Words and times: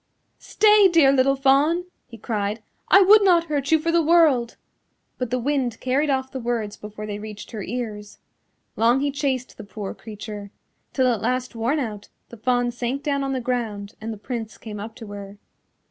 "Stay, 0.39 0.87
dear 0.87 1.11
little 1.11 1.35
Fawn," 1.35 1.85
he 2.07 2.17
cried, 2.17 2.63
"I 2.87 3.03
would 3.03 3.23
not 3.23 3.43
hurt 3.43 3.71
you 3.71 3.77
for 3.77 3.91
the 3.91 4.01
world." 4.01 4.57
But 5.19 5.29
the 5.29 5.37
wind 5.37 5.79
carried 5.79 6.09
off 6.09 6.31
the 6.31 6.39
words 6.39 6.75
before 6.75 7.05
they 7.05 7.19
reached 7.19 7.51
her 7.51 7.61
ears. 7.61 8.17
Long 8.75 9.01
he 9.01 9.11
chased 9.11 9.57
the 9.57 9.63
poor 9.63 9.93
creature, 9.93 10.49
till 10.91 11.05
at 11.05 11.21
last 11.21 11.53
worn 11.55 11.77
out 11.77 12.09
the 12.29 12.37
Fawn 12.37 12.71
sank 12.71 13.03
down 13.03 13.23
on 13.23 13.33
the 13.33 13.39
ground 13.41 13.93
and 14.01 14.11
the 14.11 14.17
Prince 14.17 14.57
came 14.57 14.79
up 14.79 14.95
to 14.95 15.05
her. 15.11 15.37